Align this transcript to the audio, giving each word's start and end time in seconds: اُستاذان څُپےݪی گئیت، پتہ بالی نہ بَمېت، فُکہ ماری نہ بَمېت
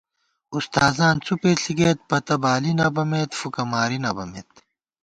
اُستاذان 0.57 1.15
څُپےݪی 1.25 1.73
گئیت، 1.79 1.99
پتہ 2.09 2.35
بالی 2.43 2.71
نہ 2.79 2.87
بَمېت، 2.95 3.31
فُکہ 3.39 3.63
ماری 3.71 3.97
نہ 4.03 4.11
بَمېت 4.15 4.49